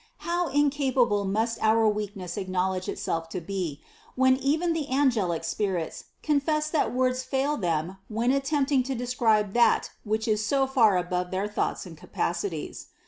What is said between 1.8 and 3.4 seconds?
weakness acknowledge itself to